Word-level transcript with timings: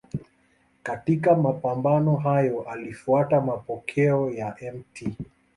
Katika 0.83 1.35
mapambano 1.35 2.15
hayo 2.15 2.69
alifuata 2.69 3.41
mapokeo 3.41 4.29
ya 4.31 4.55
Mt. 4.75 5.09